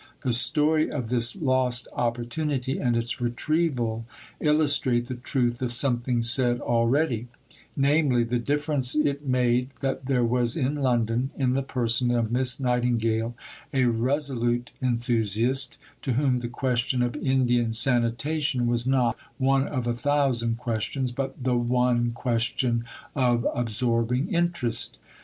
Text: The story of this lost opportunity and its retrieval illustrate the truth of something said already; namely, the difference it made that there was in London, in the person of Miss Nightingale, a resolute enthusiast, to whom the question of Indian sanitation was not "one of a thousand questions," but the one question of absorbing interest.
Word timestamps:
The 0.21 0.33
story 0.33 0.89
of 0.89 1.09
this 1.09 1.35
lost 1.35 1.87
opportunity 1.93 2.79
and 2.79 2.97
its 2.97 3.21
retrieval 3.21 4.07
illustrate 4.39 5.05
the 5.05 5.13
truth 5.13 5.61
of 5.61 5.71
something 5.71 6.23
said 6.23 6.59
already; 6.59 7.27
namely, 7.77 8.23
the 8.23 8.39
difference 8.39 8.95
it 8.95 9.27
made 9.27 9.69
that 9.81 10.07
there 10.07 10.23
was 10.23 10.57
in 10.57 10.73
London, 10.73 11.29
in 11.37 11.53
the 11.53 11.61
person 11.61 12.09
of 12.09 12.31
Miss 12.31 12.59
Nightingale, 12.59 13.35
a 13.71 13.83
resolute 13.83 14.71
enthusiast, 14.81 15.77
to 16.01 16.13
whom 16.13 16.39
the 16.39 16.47
question 16.49 17.03
of 17.03 17.15
Indian 17.17 17.71
sanitation 17.71 18.65
was 18.65 18.87
not 18.87 19.15
"one 19.37 19.67
of 19.67 19.85
a 19.85 19.93
thousand 19.93 20.57
questions," 20.57 21.11
but 21.11 21.43
the 21.43 21.55
one 21.55 22.11
question 22.13 22.85
of 23.15 23.45
absorbing 23.53 24.33
interest. 24.33 24.97